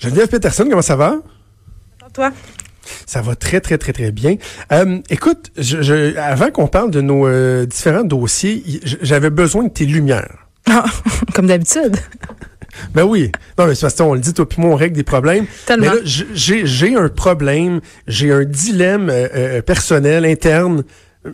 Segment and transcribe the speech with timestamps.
[0.00, 1.16] Geneviève Peterson, comment ça va?
[2.14, 2.30] Toi?
[3.04, 4.36] Ça va très, très, très, très bien.
[4.72, 8.62] Euh, écoute, je, je- avant qu'on parle de nos euh, différents dossiers,
[9.02, 10.46] j'avais besoin de tes lumières.
[10.68, 10.84] Ah,
[11.34, 11.96] comme d'habitude.
[12.94, 13.32] Ben oui.
[13.58, 15.46] Non, mais c'est parce que on le dit, toi puis moi, on règle des problèmes.
[15.64, 15.86] Tellement.
[15.86, 16.00] Mais là,
[16.34, 20.84] j'ai un problème, j'ai un dilemme euh, personnel, interne,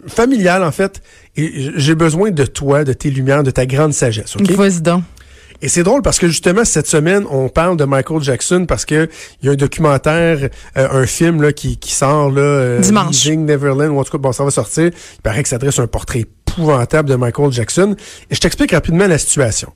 [0.07, 1.03] familial, en fait.
[1.37, 4.53] Et j'ai besoin de toi, de tes lumières, de ta grande sagesse, OK?
[4.53, 5.03] Vas-y donc.
[5.63, 9.09] Et c'est drôle parce que justement cette semaine on parle de Michael Jackson parce que
[9.41, 13.29] il y a un documentaire, euh, un film là qui, qui sort là euh, Dimanche.
[13.29, 14.87] Neverland ou en tout cas bon ça va sortir.
[14.87, 17.95] Il paraît que ça dresse un portrait épouvantable de Michael Jackson.
[18.29, 19.73] Et je t'explique rapidement la situation.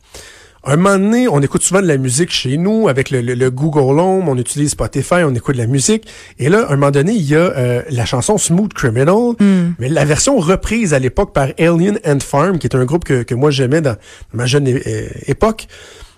[0.69, 3.50] Un moment donné, on écoute souvent de la musique chez nous avec le, le- le
[3.53, 6.09] Google Home, on utilise Spotify, on écoute de la musique.
[6.41, 9.34] Et là, à un moment donné, il y a euh, la chanson Smooth Criminal,
[9.78, 13.22] mais la version reprise à l'époque par Alien and Farm, qui est un groupe que,
[13.22, 13.97] que moi j'aimais dans
[14.33, 14.67] ma jeune
[15.27, 15.69] époque.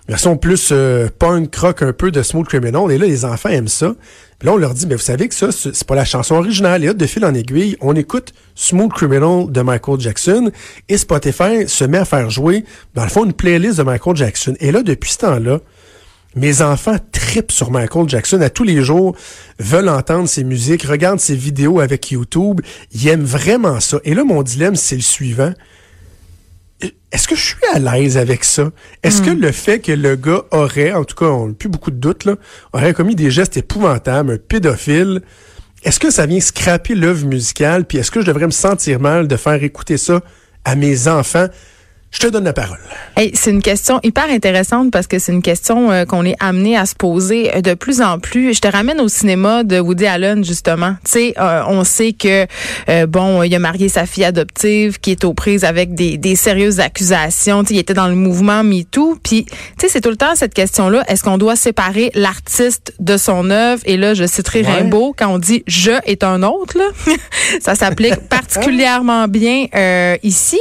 [0.09, 2.91] Version plus euh, punk rock un peu de Smooth Criminal.
[2.91, 3.93] Et là, les enfants aiment ça.
[4.39, 6.83] Puis là, on leur dit, mais vous savez que ça, c'est pas la chanson originale.
[6.83, 10.51] Et là, de fil en aiguille, on écoute Smooth Criminal de Michael Jackson.
[10.87, 12.65] Et Spotify se met à faire jouer,
[12.95, 14.55] dans le fond, une playlist de Michael Jackson.
[14.59, 15.59] Et là, depuis ce temps-là,
[16.35, 19.15] mes enfants tripent sur Michael Jackson à tous les jours,
[19.59, 22.61] veulent entendre ses musiques, regardent ses vidéos avec YouTube.
[22.93, 23.99] Ils aiment vraiment ça.
[24.05, 25.53] Et là, mon dilemme, c'est le suivant.
[27.11, 28.71] Est-ce que je suis à l'aise avec ça?
[29.03, 31.91] Est-ce que le fait que le gars aurait, en tout cas, on n'a plus beaucoup
[31.91, 32.35] de doutes, là,
[32.71, 35.21] aurait commis des gestes épouvantables, un pédophile,
[35.83, 37.85] est-ce que ça vient scraper l'œuvre musicale?
[37.85, 40.21] Puis est-ce que je devrais me sentir mal de faire écouter ça
[40.65, 41.47] à mes enfants?
[42.11, 42.79] Je te donne la parole.
[43.15, 46.75] Hey, c'est une question hyper intéressante parce que c'est une question euh, qu'on est amené
[46.77, 48.53] à se poser euh, de plus en plus.
[48.53, 50.95] Je te ramène au cinéma de Woody Allen justement.
[51.05, 52.47] Tu sais, euh, on sait que
[52.89, 56.35] euh, bon, il a marié sa fille adoptive qui est aux prises avec des, des
[56.35, 57.63] sérieuses accusations.
[57.63, 59.17] Tu sais, il était dans le mouvement MeToo.
[59.23, 61.03] Puis, tu sais, c'est tout le temps cette question-là.
[61.07, 63.81] Est-ce qu'on doit séparer l'artiste de son œuvre?
[63.85, 64.81] Et là, je citerai Ouais.
[64.81, 66.77] Rimbaud quand on dit je est un autre.
[66.77, 66.85] Là.
[67.61, 70.59] Ça s'applique particulièrement bien euh, ici.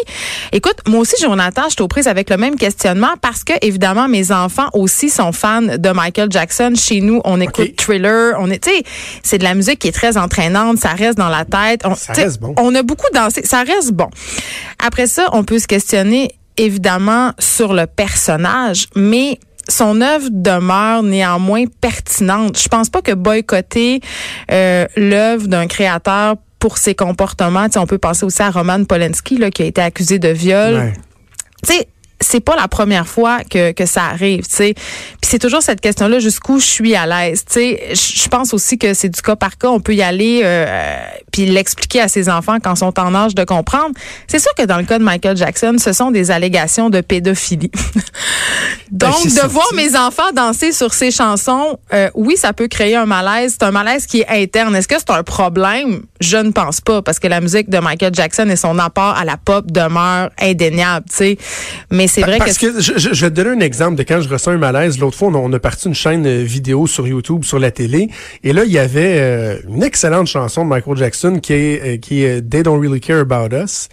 [0.53, 4.09] Écoute, moi aussi, Jonathan, je suis aux prises avec le même questionnement parce que, évidemment,
[4.09, 6.73] mes enfants aussi sont fans de Michael Jackson.
[6.75, 7.77] Chez nous, on écoute.
[7.77, 8.35] Thriller.
[8.41, 8.83] On est, tu sais,
[9.23, 10.79] c'est de la musique qui est très entraînante.
[10.79, 11.83] Ça reste dans la tête.
[11.85, 12.55] On, Ça reste bon.
[12.57, 13.43] On a beaucoup dansé.
[13.45, 14.09] Ça reste bon.
[14.85, 19.39] Après ça, on peut se questionner, évidemment, sur le personnage, mais
[19.69, 22.59] son œuvre demeure néanmoins pertinente.
[22.61, 24.01] Je pense pas que boycotter
[24.51, 28.83] euh, l'œuvre d'un créateur pour ses comportements, tu sais, on peut penser aussi à Roman
[28.83, 30.93] Polanski là, qui a été accusé de viol Ouais.
[31.67, 31.89] Tu sais,
[32.21, 34.75] c'est pas la première fois que, que ça arrive, tu sais.
[34.75, 37.95] Puis c'est toujours cette question-là, jusqu'où je suis à l'aise, tu sais.
[37.95, 39.69] Je pense aussi que c'est du cas par cas.
[39.69, 40.97] On peut y aller euh,
[41.33, 43.95] puis l'expliquer à ses enfants quand ils sont en âge de comprendre.
[44.27, 47.71] C'est sûr que dans le cas de Michael Jackson, ce sont des allégations de pédophilie.
[48.91, 52.69] Donc, Ben, c'est de voir mes enfants danser sur ces chansons, euh, oui, ça peut
[52.69, 53.57] créer un malaise.
[53.59, 54.75] C'est un malaise qui est interne.
[54.75, 56.03] Est-ce que c'est un problème?
[56.21, 59.25] Je ne pense pas, parce que la musique de Michael Jackson et son apport à
[59.25, 61.39] la pop demeure indéniable, tu sais.
[61.91, 62.67] Mais vrai Parce que...
[62.67, 64.99] que, je, je- vais te donner un exemple de quand je ressens un malaise.
[64.99, 67.71] L'autre fois, on a, on a parti une chaîne euh, vidéo sur YouTube, sur la
[67.71, 68.09] télé,
[68.45, 71.97] et là, il y avait euh, une excellente chanson de Michael Jackson qui est, euh,
[71.99, 73.89] qui est They Don't Really Care About Us.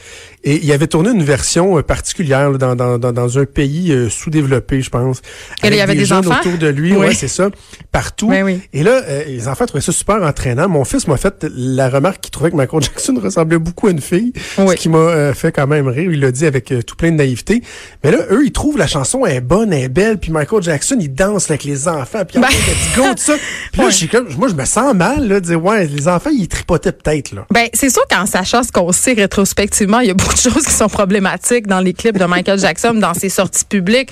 [0.47, 3.91] Et il avait tourné une version euh, particulière là, dans, dans, dans, dans un pays
[3.91, 5.21] euh, sous-développé, je pense.
[5.63, 6.39] Et là, il y avait des jeunes enfants?
[6.39, 7.07] autour de lui, Oui.
[7.07, 7.49] ouais, c'est ça,
[7.91, 8.27] partout.
[8.29, 8.61] Oui, oui.
[8.71, 10.69] Et là, euh, les enfants trouvaient ça super entraînant.
[10.69, 14.01] Mon fils m'a fait la remarque qu'il trouvait que Michael Jackson ressemblait beaucoup à une
[14.01, 14.75] fille, Oui.
[14.77, 16.11] ce qui m'a euh, fait quand même rire.
[16.11, 17.63] Il l'a dit avec euh, tout plein de naïveté.
[18.03, 20.97] Mais là, eux, ils trouvent la chanson est bonne, elle est belle, puis Michael Jackson,
[20.99, 22.47] il danse avec les enfants, puis il Ben.
[22.49, 23.33] des go, ça.
[23.71, 23.91] Puis là, Ouais.
[23.91, 26.91] j'ai comme, moi, je me sens mal, là, de dire, ouais, les enfants, ils tripotaient
[26.91, 27.45] peut-être, là.
[27.51, 30.65] Ben, c'est sûr qu'en sachant ce qu'on sait rétrospectivement, il y a beaucoup de choses
[30.65, 34.11] qui sont problématiques dans les clips de Michael Jackson, dans ses sorties publiques.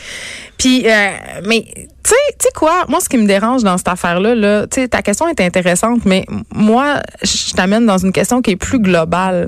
[0.58, 1.10] Puis, euh,
[1.48, 1.64] mais
[2.04, 5.02] tu sais, quoi, moi ce qui me dérange dans cette affaire-là, là, tu sais, ta
[5.02, 9.46] question est intéressante, mais moi, je t'amène dans une question qui est plus globale.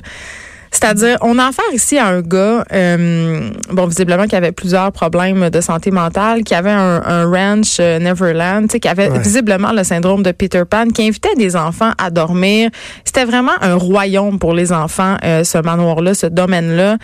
[0.75, 5.49] C'est-à-dire, on a affaire ici à un gars, euh, bon, visiblement, qui avait plusieurs problèmes
[5.49, 9.19] de santé mentale, qui avait un, un ranch euh, Neverland, tu sais, qui avait Ouais.
[9.19, 12.69] visiblement le syndrome de Peter Pan, qui invitait des enfants à dormir.
[13.05, 16.97] C'était vraiment un royaume pour les enfants, euh, ce manoir-là, ce domaine-là.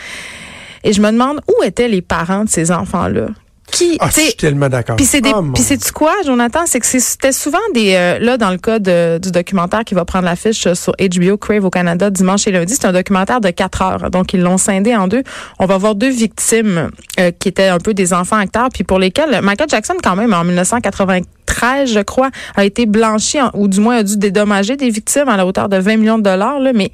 [0.84, 3.28] Et je me demande où étaient les parents de ces enfants-là?
[3.72, 4.96] Qui, Ah, je suis tellement d'accord.
[4.98, 8.38] puis c'est des, Oh, puis c'est quoi, Jonathan, c'est que c'était souvent des euh, là
[8.38, 11.70] dans le cas de- du documentaire qui va prendre l'affiche euh, sur HBO Crave au
[11.70, 14.12] Canada dimanche et lundi, c'est un documentaire de quatre heures.
[14.12, 15.24] Donc ils l'ont scindé en deux.
[15.60, 16.90] On va voir deux victimes
[17.20, 20.34] euh, qui étaient un peu des enfants acteurs, puis pour lesquels Michael Jackson quand même
[20.34, 24.90] en 1993, je crois, a été blanchi en- ou du moins a dû dédommager des
[24.90, 26.60] victimes à la hauteur de 20 millions de dollars.
[26.60, 26.92] Là, mais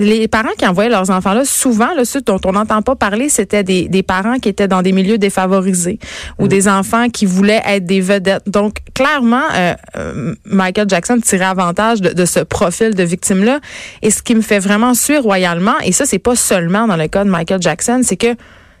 [0.00, 3.28] les parents qui envoyaient leurs enfants là, souvent, là, ceux dont on n'entend pas parler,
[3.28, 5.98] c'était des, des parents qui étaient dans des milieux défavorisés
[6.38, 8.48] ou des enfants qui voulaient être des vedettes.
[8.48, 13.60] Donc, clairement, euh, euh, Michael Jackson tirait avantage de, de ce profil de victime-là.
[14.02, 17.06] Et ce qui me fait vraiment suer royalement, et ça, c'est pas seulement dans le
[17.06, 18.34] cas de Michael Jackson, c'est que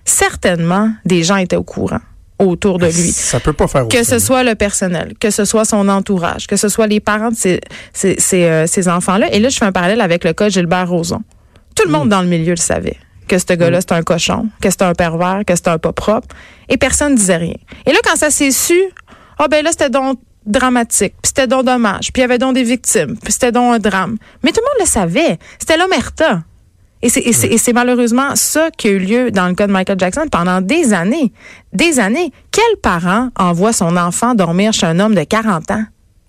[0.04, 2.00] certainement des gens étaient au courant
[2.40, 5.64] autour de lui Ça peut pas faire que ce soit le personnel, que ce soit
[5.64, 7.60] son entourage, que ce soit les parents de ces,
[7.92, 9.32] ces, ces, euh, ces enfants-là.
[9.32, 11.22] Et là, je fais un parallèle avec le cas de Gilbert Rozon.
[11.74, 12.96] Tout le monde dans le milieu le savait
[13.28, 16.28] que ce gars-là, c'était un cochon, que c'était un pervers, que c'était un pas propre.
[16.68, 17.54] Et personne ne disait rien.
[17.86, 18.80] Et là, quand ça s'est su,
[19.38, 22.54] ah ben là, c'était donc dramatique, puis c'était donc dommage, puis il y avait donc
[22.54, 24.16] des victimes, puis c'était donc un drame.
[24.42, 25.38] Mais tout le monde le savait.
[25.60, 26.42] C'était l'omerta.
[27.02, 29.66] Et c'est, et c'est- et c'est malheureusement ça qui a eu lieu dans le cas
[29.66, 31.32] de Michael Jackson pendant des années.
[31.72, 32.30] Des années.
[32.50, 35.84] Quel parent envoie son enfant dormir chez un homme de 40 ans?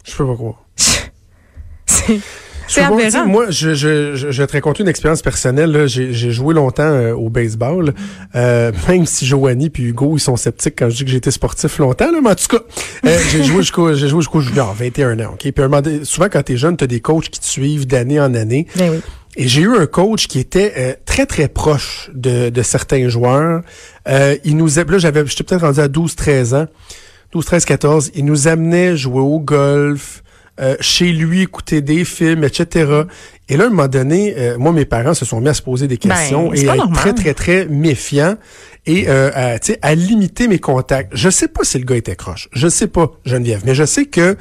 [0.06, 0.63] Je peux pas croire.
[1.85, 2.19] C'est,
[2.68, 3.25] c'est aberrant.
[3.25, 5.71] Moi, je, je, je, je vais te raconter une expérience personnelle.
[5.71, 5.88] là.
[5.88, 7.94] J'ai j'ai joué longtemps euh, au baseball,
[8.35, 11.31] euh, même si Joanie puis Hugo, ils sont sceptiques quand je dis que j'ai été
[11.31, 12.09] sportif longtemps.
[12.12, 12.63] Là, mais en tout cas,
[13.06, 15.33] euh, j'ai joué jusqu'au j'ai joué jusqu'au junior, 21 ans.
[15.33, 15.51] ok?
[15.51, 18.67] Puis souvent, quand t'es jeune, t'as des coachs qui te suivent d'année en année.
[18.77, 19.01] Ben oui.
[19.37, 23.61] Et j'ai eu un coach qui était euh, très, très proche de, de certains joueurs.
[24.07, 26.67] Euh, il nous a- là, j'avais, j'étais peut-être rendu à 12, 13 ans.
[27.31, 28.11] 12, 13, 14.
[28.15, 30.21] Il nous amenait jouer au golf,
[30.59, 33.03] euh, chez lui, écouter des films, etc.
[33.47, 35.61] Et là, à un moment donné, euh, moi, mes parents se sont mis à se
[35.61, 38.35] poser des questions Ben, c'est et à être très, très, très méfiants
[38.85, 41.11] et euh, à, à limiter mes contacts.
[41.15, 42.49] Je sais pas si le gars était croche.
[42.51, 44.35] Je sais pas, Geneviève, mais je sais que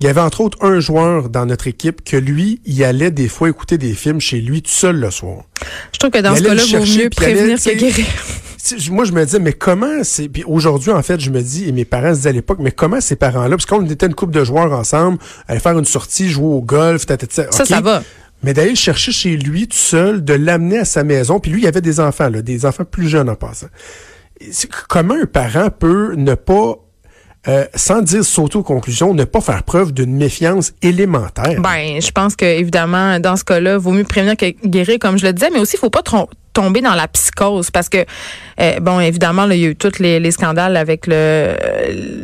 [0.00, 3.28] il y avait entre autres un joueur dans notre équipe que lui, il allait des
[3.28, 5.44] fois écouter des films chez lui tout seul le soir.
[5.92, 8.06] Je trouve que dans Il ce cas-là, vaut mieux prévenir que guérir.
[8.90, 10.28] Moi, je me disais, mais comment c'est.
[10.28, 12.72] Puis aujourd'hui, en fait, je me dis, et mes parents se disaient à l'époque, mais
[12.72, 16.28] comment ces parents-là, parce qu'on était une couple de joueurs ensemble, aller faire une sortie,
[16.28, 18.02] jouer au golf, tata, tata, Ça, ça va.
[18.42, 21.62] Mais d'aller le chercher chez lui tout seul, de l'amener à sa maison, puis lui,
[21.62, 23.68] il avait des enfants, là, des enfants plus jeunes en passant.
[24.88, 26.76] Comment un parent peut ne pas,
[27.48, 31.60] euh, sans dire sauter aux conclusions, ne pas faire preuve d'une méfiance élémentaire?
[31.60, 35.26] Ben, je pense que évidemment, dans ce cas-là, vaut mieux prévenir que guérir, comme je
[35.26, 36.02] le disais, mais aussi, il faut pas
[36.52, 38.04] tomber dans la psychose parce que
[38.60, 41.56] euh, bon évidemment là, il y a eu tous les, les scandales avec le euh,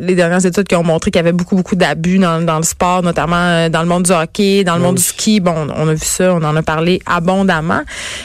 [0.01, 2.63] les dernières études qui ont montré qu'il y avait beaucoup beaucoup d'abus dans, dans le
[2.63, 4.87] sport notamment euh, dans le monde du hockey dans le Oui.
[4.87, 5.41] monde du ski.
[5.41, 7.83] Bon on a vu ça on en a parlé abondamment.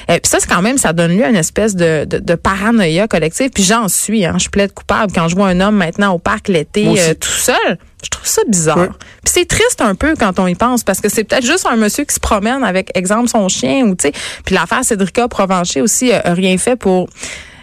[0.10, 2.36] Euh, puis ça c'est quand même ça donne lieu à une espèce de, de, de
[2.36, 3.50] paranoïa collective.
[3.54, 6.48] Puis j'en suis hein, je plaide coupable quand je vois un homme maintenant au parc
[6.48, 7.78] l'été euh, tout seul.
[8.04, 8.78] Je trouve ça bizarre.
[8.78, 8.88] Ouais.
[8.88, 11.76] puis c'est triste un peu quand on y pense parce que c'est peut-être juste un
[11.76, 14.12] monsieur qui se promène avec exemple son chien ou tu sais.
[14.46, 17.10] Puis l'affaire Cédrica Provencher aussi euh, a rien fait pour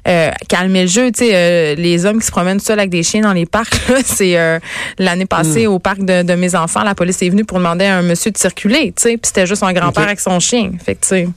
[0.07, 3.03] euh, calmer le jeu, tu sais, euh, les hommes qui se promènent seuls avec des
[3.03, 3.75] chiens dans les parcs,
[4.05, 4.59] c'est euh,
[4.99, 7.97] l'année passée au parc de, de mes enfants, la police est venue pour demander à
[7.99, 10.95] un monsieur de circuler, tu sais, puis c'était juste un grand-père avec son chien, fait
[10.97, 11.29] que tu sais.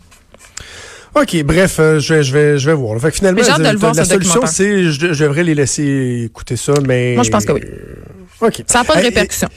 [1.16, 3.00] OK, bref, euh, je vais, je vais, je vais voir.
[3.00, 6.56] Fait que finalement, de le voir, la solution, c'est, je, je devrais les laisser écouter
[6.56, 7.16] ça, mais.
[7.16, 7.62] Moi, je pense que oui.
[8.42, 8.64] OK.
[8.68, 9.50] Ça n'a pas de répercussions.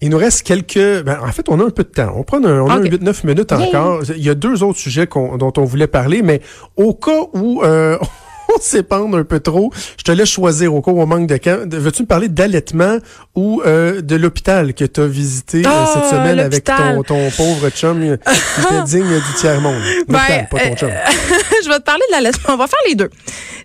[0.00, 1.02] Il nous reste quelques.
[1.04, 2.12] Ben, en fait, on a un peu de temps.
[2.16, 2.86] On prend un, on a Ok.
[2.86, 3.68] un 8-9 minutes Yay.
[3.68, 4.02] encore.
[4.16, 6.40] Il y a deux autres sujets dont on voulait parler, mais
[6.76, 7.96] au cas où euh,
[8.54, 11.72] on s'épande un peu trop, je te laisse choisir au où on manque de camp.
[11.72, 12.98] Veux-tu me parler d'allaitement
[13.34, 17.30] ou euh, de l'hôpital que tu as visité euh, Ah, cette semaine avec ton, ton
[17.30, 19.82] pauvre chum euh, qui était digne du tiers-monde?
[20.08, 20.90] L'hôpital, pas ton euh, chum.
[21.64, 22.54] je vais te parler de l'allaitement.
[22.54, 23.10] On va faire les deux.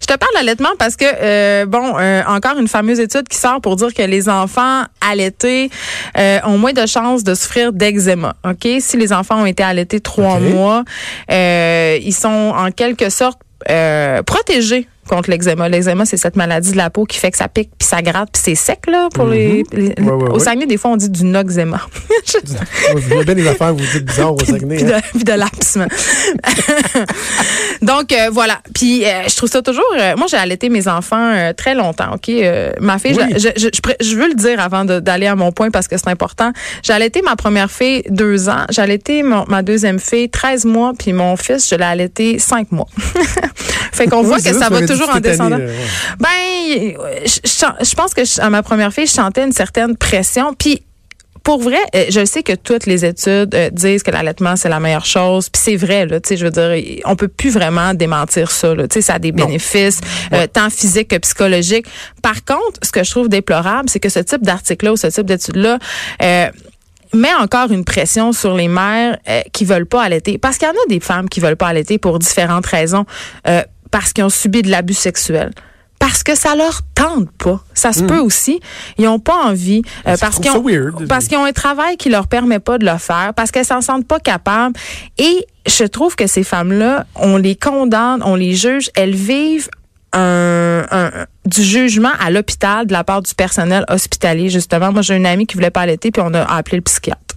[0.02, 3.38] Je te parle de l'allaitement parce que, euh, bon, euh, encore une fameuse étude qui
[3.38, 5.70] sort pour dire que les enfants allaités
[6.18, 8.36] euh, ont moins de chances de souffrir d'eczéma.
[8.46, 8.68] OK?
[8.80, 10.84] Si les enfants ont été allaités trois mois,
[11.32, 15.68] euh, ils sont en quelque sorte euh, protégés contre l'eczéma.
[15.68, 18.30] L'eczéma, c'est cette maladie de la peau qui fait que ça pique puis ça gratte
[18.32, 20.08] puis c'est sec là pour les, les- Mhm.
[20.08, 20.40] Ouais, ouais, au.
[20.40, 21.82] Saguenay des fois on dit du noxéma.
[22.94, 24.76] Vous voyez bien les affaires, vous dites bizarre au Saguenay.
[24.78, 25.02] puis de, hein?
[25.14, 25.34] puis de.
[27.86, 28.60] Donc euh, voilà.
[28.74, 29.84] Puis euh, je trouve ça toujours.
[29.98, 32.14] euh, moi j'ai allaité mes enfants très longtemps.
[32.14, 32.32] Ok?
[32.80, 33.34] Ma fille, je- Oui.
[33.36, 35.98] je, je, je, pré- je veux le dire avant d'aller à mon point parce que
[35.98, 36.52] c'est important.
[36.84, 38.66] J'ai allaité ma première fille deux ans.
[38.70, 40.94] J'ai allaité mon- ma deuxième fille 13 mois.
[40.98, 42.88] Puis mon fils, je l'ai allaité cinq mois.
[43.92, 45.58] fait qu'on voit Oui, que ça, va dit toujours en année, descendant.
[45.58, 45.76] ouais.
[46.20, 50.54] Ben, je, je- pense que je- à ma première fille, je sentais une certaine pression.
[50.54, 50.84] Puis,
[51.44, 54.80] pour vrai, euh, je sais que toutes les études euh, disent que l'allaitement c'est la
[54.82, 57.94] meilleure chose, puis c'est vrai là, tu sais, je veux dire, on peut plus vraiment
[57.94, 60.02] démentir ça là, tu sais, ça a des bénéfices
[60.34, 61.88] euh, tant physiques que psychologiques.
[62.22, 65.08] Par contre, ce que je trouve déplorable, c'est que ce type d'article là ou ce
[65.08, 65.80] type d'étude là
[67.14, 69.18] met encore une pression sur les mères
[69.52, 71.98] qui veulent pas allaiter parce qu'il y en a des femmes qui veulent pas allaiter
[71.98, 73.06] pour différentes raisons
[73.92, 75.52] parce qu'ils ont subi de l'abus sexuel
[76.00, 77.62] parce que ça leur tente pas.
[77.74, 78.08] Ça se mm.
[78.08, 78.60] peut aussi.
[78.98, 80.64] Ils ont pas envie euh, parce qu'ils ont
[81.08, 83.82] parce qu'ils ont un travail qui leur permet pas de le faire, parce qu'elles s'en
[83.82, 84.76] sentent pas capables.
[85.18, 89.70] Et je trouve que ces femmes-là, on les condamne, on les juge, elles vivent
[90.14, 91.12] un, un,
[91.46, 94.92] du jugement à l'hôpital de la part du personnel hospitalier justement.
[94.92, 97.29] Moi, j'ai une amie qui voulait pas allaiter puis on a appelé le psychiatre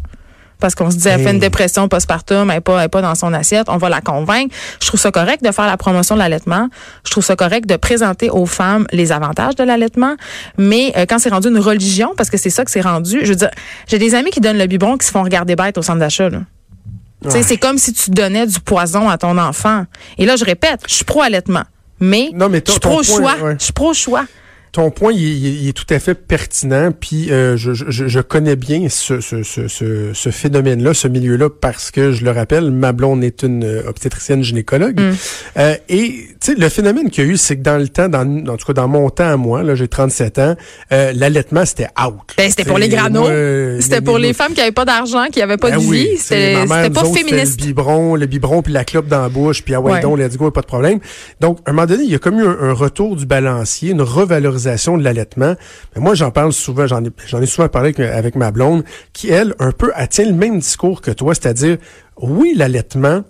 [0.62, 3.34] parce qu'on se dit, elle fait une dépression postpartum, elle n'est pas, pas dans son
[3.34, 4.54] assiette, on va la convaincre.
[4.80, 6.68] Je trouve ça correct de faire la promotion de l'allaitement.
[7.04, 10.14] Je trouve ça correct de présenter aux femmes les avantages de l'allaitement.
[10.58, 13.30] Mais euh, quand c'est rendu une religion, parce que c'est ça que c'est rendu, je
[13.30, 13.50] veux dire,
[13.88, 16.30] j'ai des amis qui donnent le biberon qui se font regarder bête au centre d'achat.
[17.28, 19.84] C'est comme si tu donnais du poison à ton enfant.
[20.18, 21.64] Et là, je répète, je suis pro-allaitement.
[21.98, 23.34] Mais, mais je suis pro-choix.
[23.58, 24.24] Je suis pro-choix
[24.72, 26.92] ton point, il, est tout à fait pertinent.
[26.98, 31.90] Puis euh, je, je, je, connais bien ce, ce, ce, ce phénomène-là, ce milieu-là, parce
[31.90, 34.98] que je le rappelle, ma blonde est une euh, obstétricienne gynécologue.
[34.98, 35.12] Mm.
[35.58, 38.08] Euh, et tu sais, le phénomène qu'il y a eu, c'est que dans le temps,
[38.08, 40.56] dans, en tout cas dans mon temps à moi, là, j'ai 37 ans,
[40.90, 42.32] euh, l'allaitement c'était out.
[42.38, 43.28] Ben, c'était pour les granos.
[43.80, 46.16] c'était pour les, femmes qui avaient pas d'argent, qui avaient pas ben de vie.
[46.16, 47.60] c'était pas féministe.
[47.60, 50.38] Le biberon, le biberon puis la clope dans la bouche, puis ah ouais, donc let's
[50.38, 50.98] go, pas de problème.
[51.40, 54.00] Donc, à un moment donné, il y a comme eu un retour du balancier, une
[54.00, 55.54] revalorisation de l'allaitement.
[55.94, 59.28] Mais moi, j'en parle souvent, j'en ai, j'en ai souvent parlé avec, ma blonde, qui,
[59.28, 61.78] elle, un peu, elle tient le même discours que toi, c'est-à-dire,
[62.20, 63.24] oui, l'allaitement,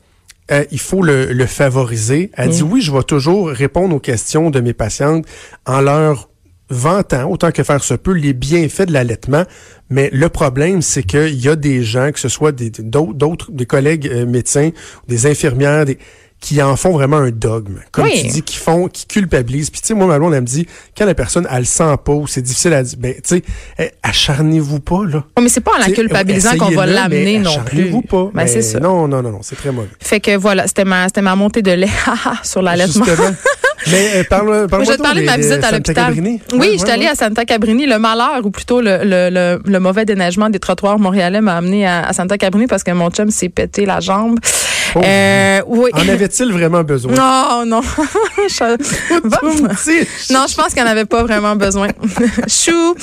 [0.51, 2.31] euh, il faut le, favoriser.
[2.35, 5.27] Elle dit, oui, je vais toujours répondre aux questions de mes patientes
[5.67, 6.29] en leur
[6.69, 9.45] vantant, autant que faire se peut, les bienfaits de l'allaitement.
[9.91, 13.67] Mais le problème, c'est qu'il y a des gens, que ce soit des, d'autres, des
[13.67, 14.71] collègues euh, médecins,
[15.07, 15.99] des infirmières, des,
[16.42, 17.78] qui en font vraiment un dogme.
[17.92, 19.70] Comme tu dis, qui font, qui culpabilisent.
[19.70, 20.66] Puis tu sais, moi, ma blonde, elle me dit,
[20.99, 23.42] quand la personne, elle le sent pas ou c'est difficile à dire, ben, tu sais,
[23.78, 25.25] eh, acharnez-vous pas, là.
[25.40, 27.78] mais c'est pas en la culpabilisant qu'on va l'amener non plus.
[27.78, 28.30] Acharnez-vous pas.
[28.34, 28.80] Ben, c'est ça.
[28.80, 29.88] Non, non, non, non, c'est très mauvais.
[30.00, 31.88] Fait que voilà, c'était ma, c'était ma montée de lait
[32.42, 33.06] sur l'allaitement.
[33.90, 36.14] Mais euh, parle, parle Je vais te de ma visite à l'hôpital.
[36.54, 37.87] Oui, j'étais allée à Santa Cabrini.
[37.87, 42.06] Le malheur, ou plutôt le, le, le, mauvais déneigement des trottoirs montréalais m'a amené à,
[42.06, 44.38] à, Santa Cabrini parce que mon chum s'est pété la jambe.
[44.96, 45.90] Euh, oui.
[45.94, 47.12] En avait-il vraiment besoin?
[47.12, 47.80] Non, non.
[50.30, 51.88] non, je pense qu'il n'en avait pas vraiment besoin.
[52.49, 52.94] Chou.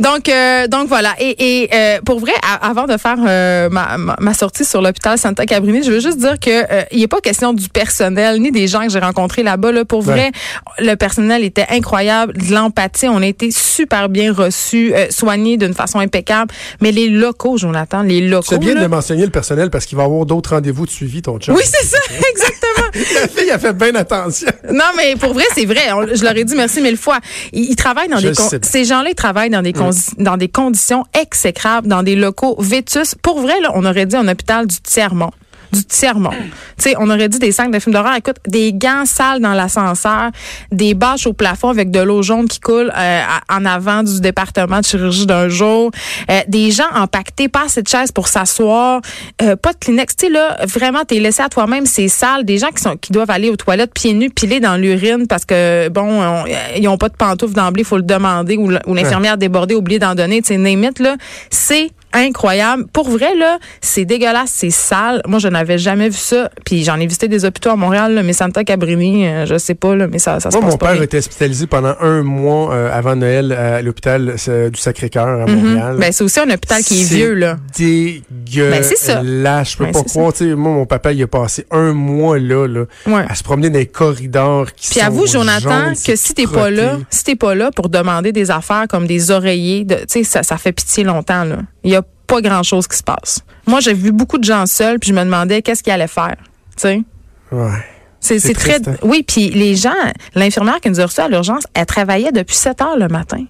[0.00, 1.14] Donc, euh, donc voilà.
[1.18, 5.46] Et, et euh, pour vrai, avant de faire euh, ma, ma, sortie sur l'hôpital Santa
[5.46, 8.66] Cabrini, je veux juste dire que euh, il n'est pas question du personnel ni des
[8.66, 9.72] gens que j'ai rencontrés là-bas.
[9.72, 9.84] Là.
[9.84, 10.32] Pour vrai,
[10.78, 13.08] le personnel était incroyable, de l'empathie.
[13.08, 16.52] On a été super bien reçus, soignés d'une façon impeccable.
[16.80, 18.46] Mais les locaux, Jonathan, les locaux.
[18.50, 21.22] C'est bien de mentionner le personnel parce qu'il va y avoir d'autres rendez-vous de suivi,
[21.22, 21.98] ton oui, c'est ça,
[22.30, 23.04] exactement.
[23.14, 24.48] La fille a fait bien attention.
[24.72, 25.88] Non, mais pour vrai, c'est vrai.
[26.14, 27.18] je leur ai dit merci mille fois.
[27.52, 29.72] Ils, travaillent dans des ces gens-là, ils travaillent dans des
[30.18, 33.14] dans des conditions exécrables, dans des locaux vétus.
[33.22, 35.30] Pour vrai, là, on aurait dit un hôpital du tiers-monde
[35.72, 36.34] du tiers-monde.
[36.76, 38.14] Tu sais, on aurait dit des sacs de films d'horreur.
[38.16, 40.30] Écoute, des gants sales dans l'ascenseur,
[40.72, 43.20] des bâches au plafond avec de l'eau jaune qui coule euh,
[43.50, 45.90] en avant du département de chirurgie d'un jour,
[46.30, 49.00] euh, des gens empaquetés, pas assez de chaises pour s'asseoir,
[49.42, 50.16] euh, pas de Kleenex.
[50.16, 52.44] Tu sais, là, vraiment, t'es laissé à toi-même, c'est sale.
[52.44, 55.44] Des gens qui sont qui doivent aller aux toilettes pieds nus, pilés dans l'urine parce
[55.44, 56.44] que, bon,
[56.76, 60.42] ils ont pas de pantoufles d'emblée, faut le demander, ou l'infirmière débordée oublie d'en donner.
[60.42, 61.16] Tu sais, là,
[61.50, 61.90] c'est
[62.26, 62.86] incroyable.
[62.92, 65.22] Pour vrai, là, c'est dégueulasse, c'est sale.
[65.26, 66.50] Moi, je n'avais jamais vu ça.
[66.64, 69.94] Puis j'en ai visité des hôpitaux à Montréal, mais Santa Cabrini, euh, je sais pas,
[69.94, 73.16] là, mais ça, ça se Moi, mon père était hospitalisé pendant un mois euh, avant
[73.16, 75.56] Noël à l'hôpital euh, du Sacré-Cœur à mhm.
[75.56, 75.96] Montréal.
[75.98, 77.56] Ben, c'est aussi un hôpital qui est, vieux, là.
[77.76, 78.70] dégueulasse.
[78.70, 79.22] Ben, c'est ça.
[79.22, 80.32] Là, je peux ben, pas croire.
[80.40, 82.84] Moi, mon papa, il a passé un mois là, là
[83.28, 86.70] à se promener dans les corridors qui Puis sont avoue, Jonathan, que si t'es pas
[86.70, 90.42] là, si t'es pas là pour demander des affaires comme des oreillers, tu sais, ça,
[90.42, 91.58] ça fait pitié longtemps, là.
[91.84, 93.44] Il y a pas grand-chose qui se passe.
[93.66, 96.36] Moi, j'ai vu beaucoup de gens seuls, puis je me demandais qu'est-ce qu'ils allaient faire.
[96.76, 97.02] Tu sais?
[97.50, 97.84] Ouais.
[98.20, 98.76] C'est très.
[98.88, 98.96] Hein?
[99.02, 99.94] Oui, puis les gens,
[100.34, 103.44] l'infirmière qui nous a reçus à l'urgence, elle travaillait depuis 7 heures le matin.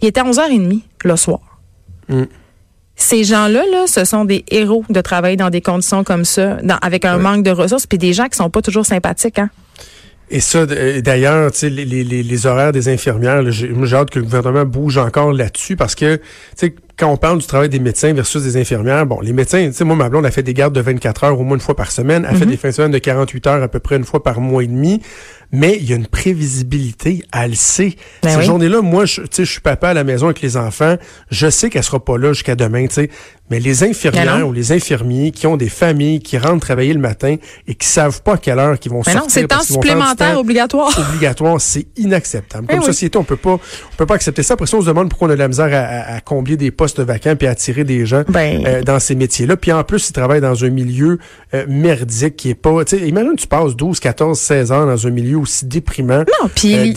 [0.00, 1.40] Il était 11h30 le soir.
[2.08, 2.24] Mm.
[2.96, 7.04] Ces gens-là, là, ce sont des héros de travailler dans des conditions comme ça, avec
[7.04, 9.38] un manque de ressources, puis des gens qui sont pas toujours sympathiques.
[9.38, 9.50] Hein?
[10.30, 14.64] Et ça, euh, d'ailleurs, les, les, les, horaires des infirmières, j'ai hâte que le gouvernement
[14.64, 16.22] bouge encore là-dessus parce que, tu
[16.56, 19.72] sais, quand on parle du travail des médecins versus des infirmières, bon, les médecins, tu
[19.72, 21.74] sais, moi, ma blonde a fait des gardes de 24 heures au moins une fois
[21.74, 22.52] par semaine, a fait mhm.
[22.52, 24.68] des fins de semaine de 48 heures à peu près une fois par mois et
[24.68, 25.02] demi.
[25.52, 27.94] Mais il y a une prévisibilité, elle le sait.
[28.22, 28.44] Ben Cette oui.
[28.46, 30.96] journée-là, moi, je, tu sais, je suis papa à la maison avec les enfants,
[31.30, 33.10] je sais qu'elle sera pas là jusqu'à demain, tu sais.
[33.50, 34.46] Mais les Ben infirmières non.
[34.46, 37.36] ou les infirmiers qui ont des familles, qui rentrent travailler le matin
[37.68, 39.20] et qui savent pas à quelle heure qu'ils vont Mais sortir.
[39.22, 40.98] non, c'est temps supplémentaire obligatoire.
[41.10, 42.66] obligatoire, c'est inacceptable.
[42.66, 42.86] Comme Eh oui.
[42.86, 44.54] société, on peut pas, on peut pas accepter ça.
[44.54, 45.76] Après ça, on se demande pourquoi on a de la misère à,
[46.12, 48.64] à- à combler des postes vacants puis à attirer des gens Ben.
[48.66, 49.58] euh, dans ces métiers-là.
[49.58, 51.18] Puis en plus, ils travaillent dans un milieu
[51.52, 55.06] euh, merdique qui est pas, tu sais, imagine tu passes 12, 14, 16 ans dans
[55.06, 56.92] un milieu aussi déprimant, Non, puis euh.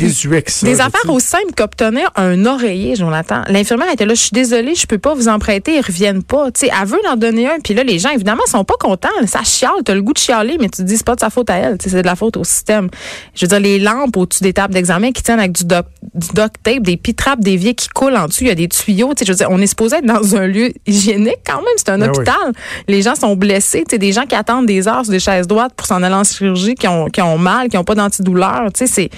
[0.65, 3.41] Des affaires aussi simples qu'obtenir un oreiller, Jonathan.
[3.49, 6.47] L'infirmière était là, je suis désolée, je peux pas vous en prêter, ils reviennent pas.
[6.55, 9.07] Sais, elle veut en donner un, puis là, les gens, évidemment, sont pas contents.
[9.25, 11.29] Ça chiale, t'as le goût de chialer, mais tu te dis, c'est pas de sa
[11.29, 12.89] faute à elle, c'est de la faute au système.
[13.35, 16.27] Je veux dire, les lampes au-dessus des tables d'examen qui tiennent avec du, doc- du
[16.33, 19.31] duct tape, des pitraps d'évier qui coulent en dessous, il y a des tuyaux, je
[19.31, 22.05] veux dire, on est supposé être dans un lieu hygiénique quand même, c'est un Ben
[22.11, 22.17] oui.
[22.17, 22.53] hôpital.
[22.87, 25.87] Les gens sont blessés, des gens qui attendent des heures sur des chaises droites pour
[25.87, 27.95] s'en aller en chirurgie, qui ont, qui ont mal, qui ont pas
[28.31, 29.09] d'antidouleur, tu sais,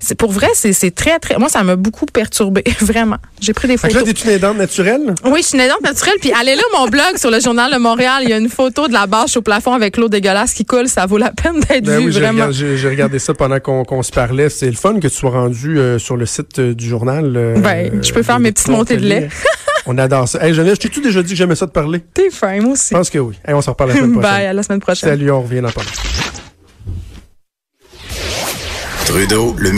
[0.00, 3.16] c'est, pour vrai, c'est, très, très, moi, ça m'a beaucoup perturbé, vraiment.
[3.40, 4.14] J'ai pris des Fait que là, photos.
[4.14, 5.14] t'es une aidante naturelle?
[5.24, 6.14] Oui, je suis une aidante naturelle.
[6.20, 8.22] Puis allez là, mon blog sur le Journal de Montréal.
[8.22, 10.88] Il y a une photo de la bâche au plafond avec l'eau dégueulasse qui coule.
[10.88, 12.50] Ça vaut la peine d'être Ben vu, oui, vraiment.
[12.50, 14.48] j'ai- regardé ça pendant qu'on se parlait.
[14.48, 17.32] C'est le fun que tu sois rendu euh, sur le site euh, du journal.
[17.36, 19.28] euh, Ben, je peux faire mes petites montées de lait.
[19.86, 20.44] On adore ça.
[20.44, 22.00] Hey, je t'ai-tu déjà dit que j'aimais ça de parler?
[22.12, 22.88] T'es fin, moi aussi.
[22.90, 23.36] Je pense que oui.
[23.46, 24.32] Hey, on se reparle la semaine prochaine.
[24.36, 25.10] Bye, à la semaine prochaine.
[25.10, 25.82] Salut, on revient pas longtemps.
[29.06, 29.70] Trudeau, le